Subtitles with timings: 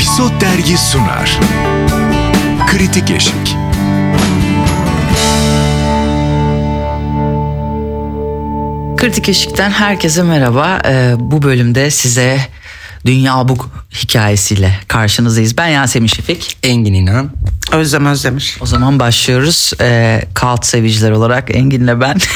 [0.00, 1.40] Episod Dergi sunar.
[2.66, 3.56] Kritik Eşik.
[8.96, 10.78] Kritik Eşik'ten herkese merhaba.
[10.84, 12.38] Ee, bu bölümde size
[13.06, 13.56] Dünya Bu
[13.94, 15.58] hikayesiyle karşınızdayız.
[15.58, 16.56] Ben Yasemin Şefik.
[16.62, 17.30] Engin İnan.
[17.72, 18.56] Özlem Özdemir.
[18.60, 19.72] O zaman başlıyoruz.
[19.80, 22.18] Ee, Kalt seviciler olarak Engin'le ben.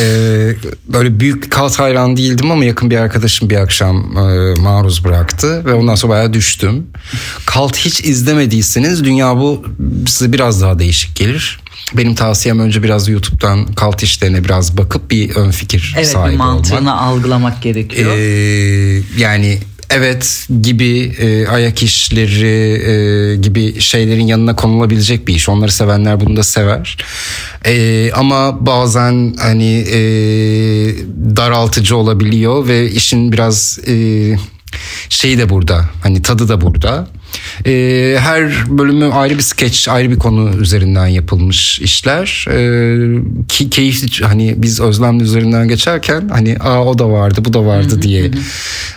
[0.00, 0.54] Ee,
[0.88, 5.72] böyle büyük kalt hayran değildim ama yakın bir arkadaşım bir akşam e, maruz bıraktı ve
[5.74, 6.86] ondan sonra bayağı düştüm.
[7.46, 9.64] Kalt hiç izlemediyseniz Dünya Bu
[10.06, 11.60] size biraz daha değişik gelir.
[11.94, 16.36] Benim tavsiyem önce biraz YouTube'dan kalt işlerine biraz bakıp bir ön fikir evet bir sahibi
[16.36, 17.02] mantığını olmak.
[17.02, 18.12] algılamak gerekiyor.
[18.16, 19.58] Ee, yani
[19.90, 22.46] evet gibi e, ayak işleri
[22.90, 25.48] e, gibi şeylerin yanına konulabilecek bir iş.
[25.48, 26.96] Onları sevenler bunu da sever.
[27.64, 29.98] E, ama bazen hani e,
[31.36, 33.94] daraltıcı olabiliyor ve işin biraz e,
[35.08, 35.84] şeyi de burada.
[36.02, 37.08] Hani tadı da burada.
[37.66, 42.46] E, her bölümü ayrı bir skeç, ayrı bir konu üzerinden yapılmış işler.
[42.50, 42.58] E,
[43.48, 48.02] ki keyifli hani biz Özlem'le üzerinden geçerken hani aa o da vardı, bu da vardı
[48.02, 48.30] diye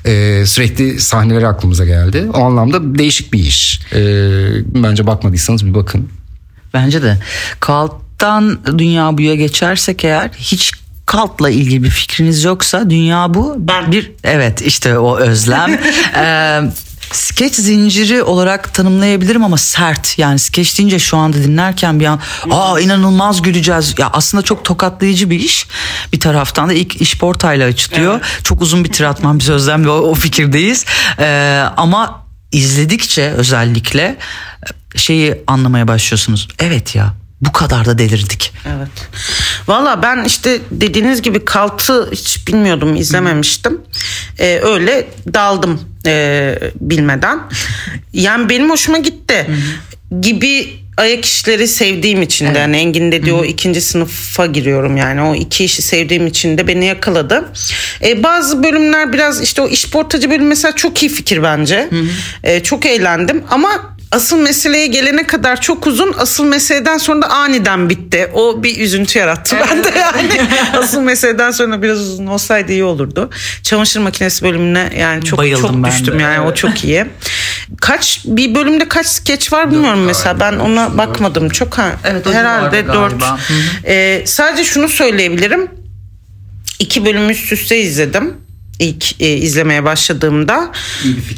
[0.06, 2.26] e, sürekli sahneler aklımıza geldi.
[2.34, 3.82] O anlamda değişik bir iş.
[3.94, 4.02] E,
[4.84, 6.10] bence bakmadıysanız bir bakın.
[6.74, 7.18] Bence de.
[7.60, 10.74] Kalttan Dünya Bu'ya geçersek eğer hiç
[11.10, 13.92] Kalt'la ilgili bir fikriniz yoksa Dünya Bu Ben.
[13.92, 15.80] bir evet işte o özlem.
[16.16, 16.62] ee,
[17.12, 20.18] Skeç zinciri olarak tanımlayabilirim ama sert.
[20.20, 22.20] Yani skeç deyince şu anda dinlerken bir an
[22.52, 23.96] aa inanılmaz güleceğiz.
[23.98, 25.68] Ya aslında çok tokatlayıcı bir iş.
[26.14, 28.22] Bir taraftan da ilk iş portayla açılıyor.
[28.44, 30.86] Çok uzun bir tratman biz Özlem'le o, o fikirdeyiz.
[31.20, 34.18] Ee, ama izledikçe özellikle
[34.96, 36.48] şeyi anlamaya başlıyorsunuz.
[36.60, 38.54] Evet ya bu kadar da delirdik.
[38.66, 38.90] Evet.
[39.68, 43.82] Valla ben işte dediğiniz gibi Kalt'ı hiç bilmiyordum, izlememiştim.
[44.40, 47.40] Ee, öyle daldım e, bilmeden.
[48.14, 49.46] Yani benim hoşuma gitti.
[50.22, 55.36] Gibi ayak işleri sevdiğim için de yani Engin dediği o ikinci sınıfa giriyorum yani o
[55.36, 57.46] iki işi sevdiğim için de beni yakaladı.
[58.04, 61.90] Ee, bazı bölümler biraz işte o işportacı bölüm mesela çok iyi fikir bence.
[62.44, 66.14] Ee, çok eğlendim ama asıl meseleye gelene kadar çok uzun.
[66.18, 68.30] Asıl meseleden sonra da aniden bitti.
[68.34, 70.48] O bir üzüntü yarattı bende yani.
[70.78, 73.30] asıl meseleden sonra biraz uzun olsaydı iyi olurdu.
[73.64, 76.58] Çamaşır makinesi bölümüne yani çok Bayıldım çok düştüm de, yani o evet.
[76.58, 77.06] çok iyi.
[77.82, 80.40] Kaç bir bölümde kaç skeç var bilmiyorum mesela.
[80.40, 81.50] Ben ona bakmadım.
[81.50, 83.24] Çok ha, Evet, herhalde dört.
[83.86, 85.72] Ee, sadece şunu söyleyebilirim.
[86.80, 88.34] İki bölüm üst üste izledim.
[88.80, 90.72] İlk e, izlemeye başladığımda.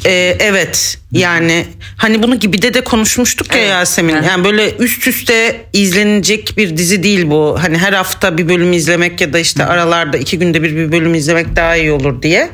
[0.04, 4.22] Ee, evet yani hani bunu gibi de de konuşmuştuk ya Yasemin.
[4.22, 7.56] Yani böyle üst üste izlenecek bir dizi değil bu.
[7.60, 11.14] Hani her hafta bir bölüm izlemek ya da işte aralarda iki günde bir bir bölüm
[11.14, 12.50] izlemek daha iyi olur diye.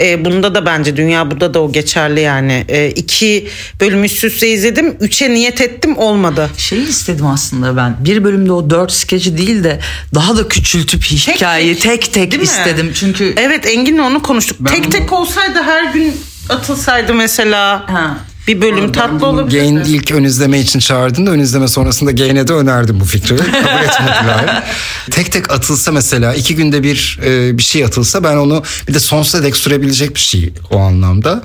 [0.00, 2.64] Ee, bunda da bence dünya burada da o geçerli yani.
[2.68, 3.48] Ee, iki
[3.80, 4.96] bölüm üst üste izledim.
[5.00, 6.50] Üçe niyet ettim olmadı.
[6.56, 7.96] Şeyi istedim aslında ben.
[8.04, 9.80] Bir bölümde o dört skeci değil de
[10.14, 12.44] daha da küçültüp hikayeyi tek tek, Değil mi?
[12.44, 12.92] istedim.
[12.94, 14.68] Çünkü Evet Engin'le onu konuştuk.
[14.68, 16.14] tek tek olsaydı her gün
[16.52, 18.16] atılsaydı mesela Ha.
[18.48, 19.56] Bir bölüm tatlı olabilirdi.
[19.56, 23.36] Gain ilk ön izleme için çağırdın da ön izleme sonrasında Gain'e de önerdim bu fikri.
[23.36, 24.62] Kabul etmediler.
[25.10, 28.98] tek tek atılsa mesela iki günde bir e, bir şey atılsa ben onu bir de
[28.98, 31.42] sonsuza dek sürebilecek bir şey o anlamda.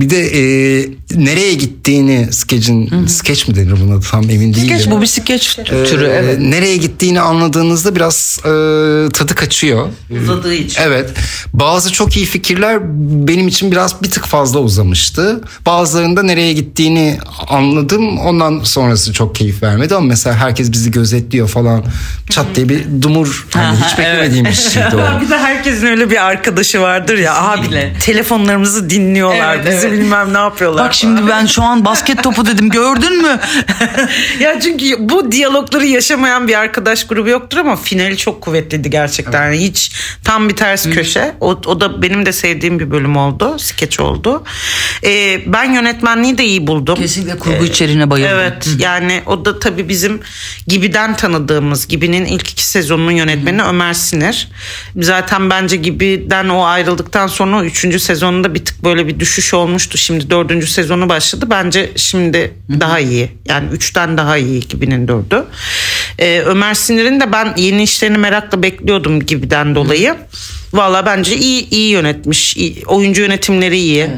[0.00, 0.40] Bir de e,
[1.14, 4.68] nereye gittiğini skecin skeç mi denir buna tam emin değilim.
[4.68, 6.38] skeç bu bir skeç türü Ee, evet.
[6.38, 8.48] Nereye gittiğini anladığınızda biraz e,
[9.12, 9.88] tadı kaçıyor.
[10.22, 10.82] Uzadığı için.
[10.82, 11.10] Evet.
[11.52, 12.78] Bazı çok iyi fikirler
[13.28, 15.40] benim için biraz bir tık fazla uzamıştı.
[15.66, 17.18] Bazılarında nereye gittiğini
[17.48, 18.18] anladım.
[18.18, 21.84] Ondan sonrası çok keyif vermedi ama mesela herkes bizi gözetliyor falan.
[22.30, 23.46] Çat diye bir dumur.
[23.54, 25.20] Hani hiç beklemediğim bir şeydi o.
[25.20, 27.34] Bir de herkesin öyle bir arkadaşı vardır ya.
[27.34, 29.54] Abi telefonlarımızı dinliyorlar.
[29.54, 30.00] Evet, bizi evet.
[30.00, 30.84] bilmem ne yapıyorlar.
[30.84, 33.40] Bak şimdi ben şu an basket topu dedim gördün mü?
[34.40, 39.44] ya çünkü bu diyalogları yaşamayan bir arkadaş grubu yoktur ama finali çok kuvvetliydi gerçekten.
[39.44, 39.92] Yani hiç
[40.24, 41.34] tam bir ters köşe.
[41.40, 43.58] O, o da benim de sevdiğim bir bölüm oldu.
[43.58, 44.44] Skeç oldu.
[45.04, 46.94] Ee, ben yönetmenliği de iyi buldum.
[46.94, 48.32] Kesinlikle kurgu içeriğine bayıldım.
[48.34, 50.20] Evet yani o da tabii bizim
[50.66, 54.48] Gibi'den tanıdığımız Gibi'nin ilk iki sezonunun yönetmeni Ömer Sinir.
[55.00, 59.98] Zaten bence Gibi'den o ayrıldıktan sonra üçüncü sezonunda bir tık böyle bir düşüş olmuştu.
[59.98, 61.46] Şimdi dördüncü sezonu başladı.
[61.50, 63.30] Bence şimdi daha iyi.
[63.48, 65.44] Yani üçten daha iyi Gibi'nin dördü.
[66.18, 70.16] Ee, Ömer Sinir'in de ben yeni işlerini merakla bekliyordum Gibi'den dolayı.
[70.72, 72.56] Valla bence iyi iyi yönetmiş.
[72.56, 74.08] İyi- oyuncu yönetimleri iyi.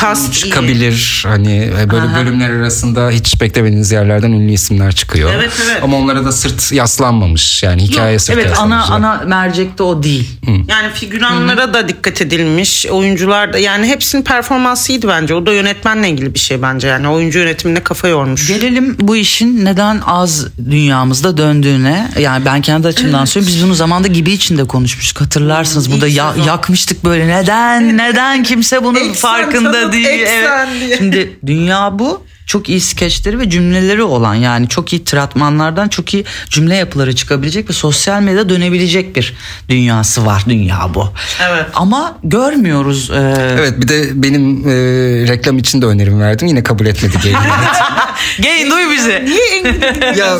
[0.00, 0.38] Cast iyi.
[0.38, 1.24] çıkabilir.
[1.26, 5.30] Hani böyle bölümler arasında hiç beklemediğiniz yerlerden ünlü isimler çıkıyor.
[5.34, 5.82] Evet, evet.
[5.82, 7.62] Ama onlara da sırt yaslanmamış.
[7.62, 9.06] Yani hikaye sırt Evet ana yaslanmış.
[9.06, 10.30] ana mercekte o değil.
[10.68, 12.86] Yani figüranlara da dikkat edilmiş.
[12.86, 15.34] Oyuncular da yani hepsinin performansı iyiydi bence.
[15.34, 16.88] O da yönetmenle ilgili bir şey bence.
[16.88, 18.48] Yani oyuncu yönetimine kafa yormuş.
[18.48, 22.10] Gelelim bu işin neden az dünyamızda döndüğüne.
[22.18, 23.56] Yani ben kendi açımdan söyleyeyim.
[23.56, 25.30] Biz bunu zamanda gibi içinde konuşmuştuk.
[25.78, 25.90] Hatırlarsınız.
[25.92, 26.46] Burada ya- sezon.
[26.46, 27.28] yakmıştık böyle.
[27.28, 27.98] Neden?
[27.98, 30.06] Neden kimse bunun farkında değil?
[30.06, 30.96] eksen diye.
[30.96, 32.22] Şimdi dünya bu.
[32.48, 37.70] Çok iyi skeçleri ve cümleleri olan yani çok iyi tratmanlardan çok iyi cümle yapıları çıkabilecek
[37.70, 39.34] ve sosyal medyada dönebilecek bir
[39.68, 41.12] dünyası var dünya bu.
[41.50, 41.66] Evet.
[41.74, 43.10] Ama görmüyoruz.
[43.10, 44.72] e, Evet bir de benim e,
[45.28, 46.48] reklam için de önerim verdim.
[46.48, 47.36] Yine kabul etmedi Gain.
[48.38, 49.10] Gay duy bizi.
[50.18, 50.38] ya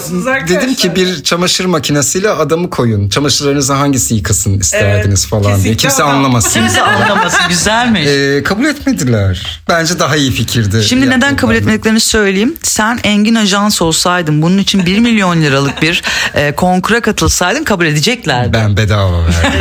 [0.48, 3.08] dedim ki bir çamaşır makinesiyle adamı koyun.
[3.08, 5.74] Çamaşırlarınızı hangisi yıkasın isterdiniz falan diye.
[5.76, 6.14] Kimse adam.
[6.16, 6.50] anlamasın.
[6.60, 8.06] Kimse anlamasın güzelmiş.
[8.06, 9.60] E, kabul etmediler.
[9.68, 10.82] Bence daha iyi fikirdi.
[10.84, 12.56] Şimdi neden kabul etmediklerini söyleyeyim.
[12.62, 16.02] Sen Engin Ajans olsaydın bunun için 1 milyon liralık bir
[16.34, 18.52] e, konkura katılsaydın kabul edeceklerdi.
[18.52, 19.60] Ben bedava verdim.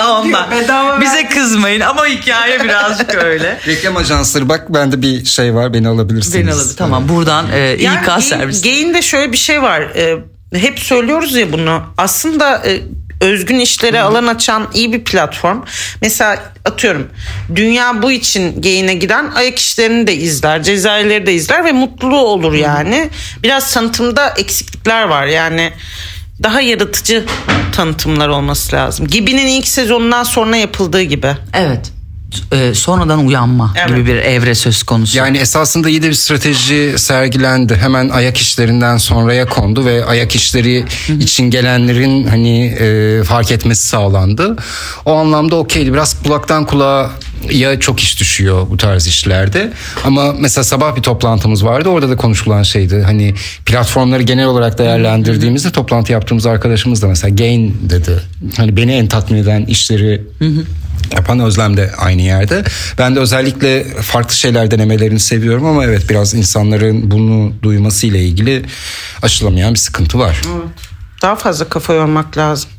[0.08, 0.50] Ondan.
[0.50, 3.58] Bedava Bize kızmayın ama hikaye birazcık öyle.
[3.66, 6.36] Reklam ajansları bak bende bir şey var beni alabilirsiniz.
[6.36, 6.76] Beni alabilir.
[6.76, 8.62] Tamam buradan e, İK Yani servis.
[8.62, 9.80] Gain'de şöyle bir şey var.
[9.80, 10.16] Ee,
[10.54, 11.82] hep söylüyoruz ya bunu.
[11.98, 12.82] Aslında e,
[13.20, 15.62] özgün işlere alan açan iyi bir platform.
[16.02, 17.08] Mesela atıyorum
[17.56, 22.54] dünya bu için Gain'e giren ayak işlerini de izler, Cezayirleri de izler ve mutlu olur
[22.54, 23.10] yani.
[23.42, 25.72] Biraz tanıtımda eksiklikler var yani.
[26.42, 27.24] Daha yaratıcı
[27.72, 29.06] tanıtımlar olması lazım.
[29.06, 31.36] Gibi'nin ilk sezonundan sonra yapıldığı gibi.
[31.54, 31.95] Evet.
[32.52, 33.88] E, sonradan uyanma Evet.
[33.88, 35.18] gibi bir evre söz konusu.
[35.18, 37.76] Yani esasında iyi de bir strateji sergilendi.
[37.76, 40.84] Hemen ayak işlerinden sonraya kondu ve ayak işleri
[41.20, 44.56] için gelenlerin hani e, fark etmesi sağlandı.
[45.04, 45.92] O anlamda okeydi.
[45.92, 47.10] Biraz kulaktan kulağa
[47.50, 49.72] ya çok iş düşüyor bu tarz işlerde.
[50.04, 51.88] Ama mesela sabah bir toplantımız vardı.
[51.88, 53.02] Orada da konuşulan şeydi.
[53.02, 53.34] Hani
[53.66, 58.20] platformları genel olarak değerlendirdiğimizde toplantı yaptığımız arkadaşımız da mesela Gain dedi.
[58.56, 60.22] Hani beni en tatmin eden işleri
[61.12, 62.64] yapan Özlem de aynı yerde.
[62.98, 68.64] Ben de özellikle farklı şeyler denemelerini seviyorum ama evet biraz insanların bunu duymasıyla ilgili
[69.22, 70.40] aşılamayan bir sıkıntı var.
[71.22, 72.70] Daha fazla kafa yormak lazım.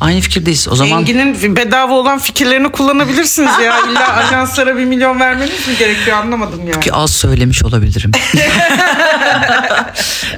[0.00, 0.68] Aynı fikirdeyiz.
[0.68, 3.80] O zaman Engin'in bedava olan fikirlerini kullanabilirsiniz ya.
[3.90, 6.80] İlla ajanslara bir milyon vermeniz mi gerekiyor anlamadım yani.
[6.80, 8.10] ki az söylemiş olabilirim.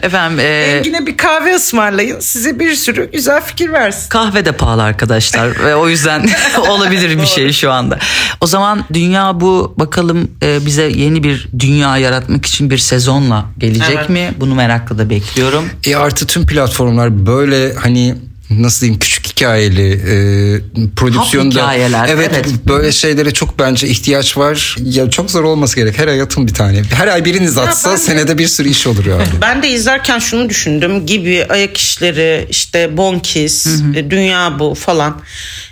[0.02, 2.20] Efendim e, Engin'e bir kahve ısmarlayın.
[2.20, 4.08] Size bir sürü güzel fikir versin.
[4.08, 6.30] Kahve de pahalı arkadaşlar ve o yüzden
[6.68, 7.98] olabilir bir şey şu anda.
[8.40, 13.96] O zaman dünya bu bakalım e, bize yeni bir dünya yaratmak için bir sezonla gelecek
[13.98, 14.08] Evet.
[14.08, 14.30] mi?
[14.40, 15.70] Bunu merakla da bekliyorum.
[15.86, 18.16] E artı tüm platformlar böyle hani
[18.50, 22.46] nasıl diyeyim küçük hikayeli e, prodüksiyonda hikayeler, evet, evet.
[22.66, 24.76] böyle şeylere çok bence ihtiyaç var.
[24.84, 25.98] Ya çok zor olması gerek.
[25.98, 26.82] Her ay atın bir tane.
[26.94, 29.22] Her ay biriniz atsa ben de- senede bir sürü iş olur yani.
[29.42, 31.06] Ben de izlerken şunu düşündüm.
[31.06, 35.20] Gibi ayak işleri, işte Bonkis, e, Dünya bu falan.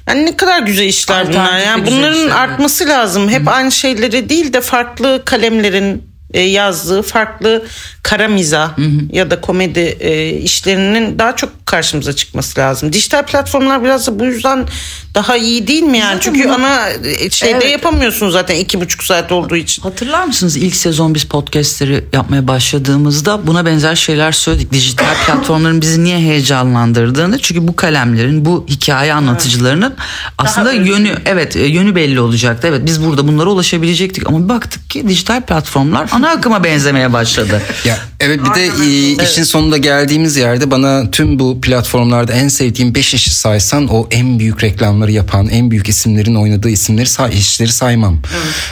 [0.08, 1.44] Yani ne kadar güzel işler bunlar.
[1.44, 3.28] Alternatif Yani ve güzel bunların işler, artması lazım.
[3.28, 7.64] Hep aynı şeyleri değil de farklı kalemlerin yazdığı farklı
[8.02, 8.70] kara mizah
[9.12, 12.92] ya da komedi e, işlerinin daha çok karşımıza çıkması lazım.
[12.92, 14.66] Dijital platformlar biraz da bu yüzden
[15.14, 16.14] daha iyi değil mi yani?
[16.14, 17.70] Zaten Çünkü bunu- ana e, şeyde Evet.
[17.72, 19.82] yapamıyorsun zaten iki buçuk saat olduğu için.
[19.82, 24.72] Hatırlar mısınız ilk sezon biz podcastleri yapmaya başladığımızda buna benzer şeyler söyledik.
[24.72, 27.38] Dijital platformların bizi niye heyecanlandırdığını.
[27.38, 29.94] Çünkü bu kalemlerin, bu hikaye anlatıcılarının
[30.38, 30.84] aslında özgün.
[30.84, 32.66] yönü evet e, yönü belli olacaktı.
[32.70, 37.62] Evet biz burada bunlara ulaşabilecektik ama baktık ki dijital platformlar ana akıma benzemeye başladı.
[37.84, 42.94] Ya evet bir de e, işin sonunda geldiğimiz yerde bana tüm bu platformlarda en sevdiğim
[42.94, 47.72] 5 işi saysan o en büyük reklamları yapan, en büyük isimlerin oynadığı isimleri say, işleri
[47.72, 48.18] saymam.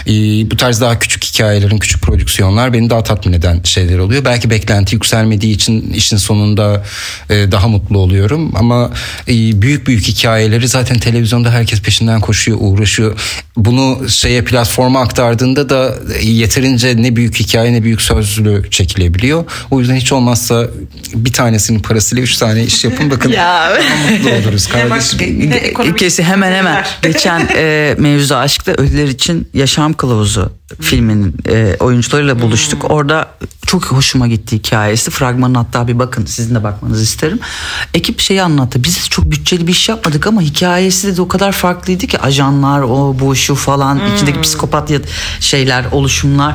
[0.06, 0.12] E,
[0.50, 4.24] bu tarz daha küçük hikayelerin, küçük prodüksiyonlar beni daha tatmin eden şeyler oluyor.
[4.24, 6.84] Belki beklenti yükselmediği için işin sonunda
[7.30, 8.90] e, daha mutlu oluyorum ama
[9.28, 13.20] e, büyük büyük hikayeleri zaten televizyonda herkes peşinden koşuyor, uğraşıyor.
[13.56, 19.44] Bunu şeye platforma aktardığında da yeterince ne büyük hikaye ne büyük sözlü çekilebiliyor.
[19.70, 20.66] O yüzden hiç olmazsa
[21.14, 23.72] bir tanesinin parasıyla üç tane iş yapın bakın Ya.
[24.10, 25.52] mutlu oluruz kardeşim.
[25.52, 26.84] Ekonomik Kesin hemen hemen.
[27.02, 32.90] Geçen e, mevzu aşkta ölüler için yaşam kılavuzu filminin e, oyuncularıyla buluştuk.
[32.90, 33.28] Orada
[33.66, 35.10] çok hoşuma gitti hikayesi.
[35.10, 37.38] Fragmanına hatta bir bakın sizin de bakmanızı isterim.
[37.94, 38.84] Ekip şeyi anlattı.
[38.84, 43.16] Biz çok bütçeli bir iş yapmadık ama hikayesi de o kadar farklıydı ki ajanlar o
[43.20, 44.90] bu şu falan içindeki psikopat
[45.40, 46.54] şeyler oluşumlar.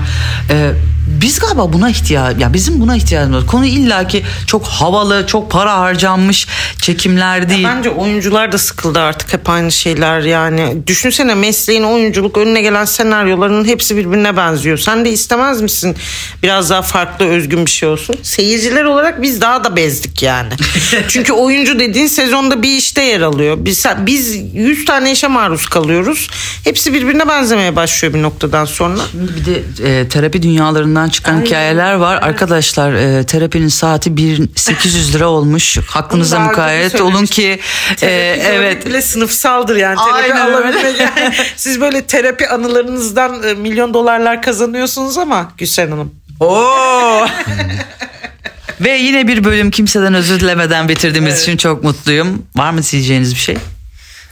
[0.49, 0.73] E,
[1.07, 3.47] biz galiba buna ihtiyaç ya bizim buna ihtiyacımız var.
[3.47, 6.47] Konu illaki çok havalı, çok para harcanmış
[6.81, 7.63] çekimler değil.
[7.63, 10.87] Bence oyuncular da sıkıldı artık hep aynı şeyler yani.
[10.87, 14.77] Düşünsene mesleğin oyunculuk önüne gelen senaryoların hepsi birbirine benziyor.
[14.77, 15.95] Sen de istemez misin
[16.43, 18.15] biraz daha farklı özgün bir şey olsun?
[18.23, 20.53] Seyirciler olarak biz daha da bezdik yani.
[21.07, 23.57] Çünkü oyuncu dediğin sezonda bir işte yer alıyor.
[23.59, 26.29] Biz, biz 100 tane işe maruz kalıyoruz.
[26.63, 29.01] Hepsi birbirine benzemeye başlıyor bir noktadan sonra.
[29.13, 29.61] Bir de
[29.99, 32.19] e, terapi dünyalarından çıkan hikayeler var.
[32.21, 35.77] Arkadaşlar e, terapinin saati 1 800 lira olmuş.
[35.87, 37.59] Hakkınıza mukayyet olun ki
[38.01, 38.07] e,
[38.45, 39.95] evet bile sınıfsaldır yani.
[39.95, 41.33] Terapi Aynen alabilmek yani.
[41.55, 46.11] Siz böyle terapi anılarınızdan e, milyon dolarlar kazanıyorsunuz ama Gülsen Hanım.
[46.39, 47.27] Oo.
[48.81, 52.45] Ve yine bir bölüm kimseden özür dilemeden bitirdiğimiz için çok mutluyum.
[52.55, 53.57] Var mı diyeceğiniz bir şey?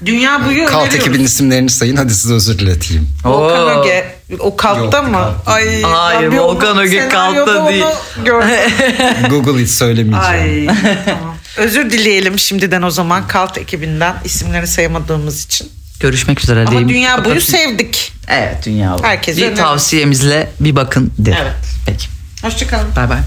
[0.05, 3.09] Dünya buyu Kalt ekibinin isimlerini sayın hadi size özür dileteyim.
[3.25, 3.81] Volkan Oo.
[3.81, 4.08] Öge.
[4.39, 5.33] O kaltta Yok, mı?
[5.45, 7.85] Ay, Hayır, Volkan Öge onu değil.
[9.29, 10.69] Google hiç söylemeyeceğim.
[10.69, 11.35] Ay tamam.
[11.57, 15.71] Özür dileyelim şimdiden o zaman Kalt ekibinden isimlerini sayamadığımız için.
[15.99, 16.89] Görüşmek üzere Ama diyeyim.
[16.89, 18.13] dünya boyu sevdik.
[18.27, 19.03] Evet dünya boyu.
[19.03, 19.63] Herkese bir öneririm.
[19.63, 21.37] tavsiyemizle bir bakın derim.
[21.41, 21.55] Evet.
[21.85, 22.07] Peki.
[22.41, 22.95] Hoşçakalın.
[22.95, 23.17] Bay bay.